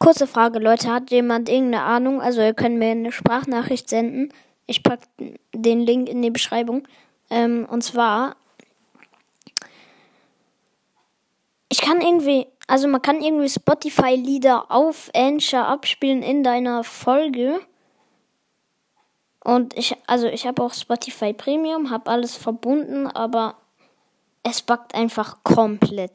kurze 0.00 0.26
Frage, 0.26 0.58
Leute. 0.58 0.92
Hat 0.92 1.12
jemand 1.12 1.48
irgendeine 1.48 1.84
Ahnung? 1.84 2.20
Also 2.20 2.40
ihr 2.40 2.54
könnt 2.54 2.78
mir 2.78 2.90
eine 2.90 3.12
Sprachnachricht 3.12 3.88
senden. 3.88 4.32
Ich 4.66 4.82
packe 4.82 5.06
den 5.54 5.80
Link 5.80 6.08
in 6.08 6.22
die 6.22 6.30
Beschreibung. 6.30 6.88
Ähm, 7.30 7.66
und 7.70 7.84
zwar, 7.84 8.34
ich 11.68 11.80
kann 11.80 12.00
irgendwie, 12.00 12.48
also 12.66 12.88
man 12.88 13.02
kann 13.02 13.20
irgendwie 13.20 13.48
Spotify-Lieder 13.48 14.72
auf 14.72 15.10
Anchor 15.14 15.66
abspielen 15.66 16.22
in 16.22 16.42
deiner 16.42 16.82
Folge. 16.82 17.60
Und 19.44 19.76
ich, 19.76 19.96
also 20.06 20.26
ich 20.26 20.46
habe 20.46 20.62
auch 20.62 20.74
Spotify 20.74 21.32
Premium, 21.32 21.90
habe 21.90 22.10
alles 22.10 22.36
verbunden, 22.36 23.06
aber 23.06 23.56
es 24.42 24.62
backt 24.62 24.94
einfach 24.94 25.38
komplett. 25.44 26.08